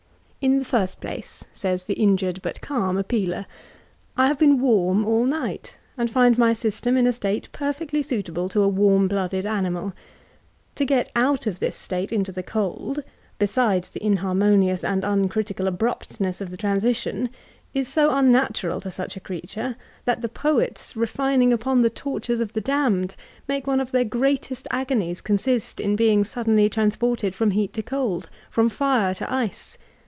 In 0.43 0.57
the 0.57 0.65
first 0.65 0.99
place, 1.01 1.45
says 1.53 1.83
the 1.83 1.93
injured 1.93 2.41
but 2.41 2.61
cabn 2.61 2.97
appealer, 2.97 3.45
I 4.17 4.25
have 4.25 4.39
been 4.39 4.59
warm 4.59 5.05
all 5.05 5.27
n^t, 5.27 5.75
and 5.95 6.09
find 6.09 6.35
my 6.35 6.51
system 6.51 6.97
in 6.97 7.05
a 7.05 7.13
state 7.13 7.47
perfectly 7.51 8.01
suitable 8.01 8.49
to 8.49 8.63
a 8.63 8.67
warm 8.67 9.07
blooded 9.07 9.45
animaL 9.45 9.93
To 10.73 10.83
get 10.83 11.11
out 11.15 11.45
of 11.45 11.59
this 11.59 11.75
state 11.75 12.11
into 12.11 12.31
the 12.31 12.41
cold, 12.41 13.03
besides 13.37 13.91
the 13.91 14.03
inharmonious 14.03 14.83
and 14.83 15.03
uncritical 15.03 15.67
abruptness 15.67 16.41
of 16.41 16.49
the 16.49 16.57
transition, 16.57 17.29
is 17.75 17.87
so 17.87 18.09
unnatural 18.11 18.81
to 18.81 18.89
such 18.89 19.15
a 19.15 19.19
creature, 19.19 19.75
that 20.05 20.21
the 20.21 20.27
poets, 20.27 20.95
refining 20.95 21.53
upon 21.53 21.83
the 21.83 21.91
tortures 21.91 22.39
of 22.39 22.53
the 22.53 22.61
damned, 22.61 23.13
make 23.47 23.67
one 23.67 23.79
of 23.79 23.91
their 23.91 24.05
greatest 24.05 24.67
agonies 24.71 25.21
oonsbt 25.21 25.79
in 25.79 25.95
being 25.95 26.23
suddenly 26.23 26.67
tranqxxted 26.67 27.35
firom 27.37 27.53
heat 27.53 27.73
to 27.73 27.83
cold,— 27.83 28.27
from 28.49 28.69
fire 28.69 29.13
to 29.13 29.31
ice. 29.31 29.77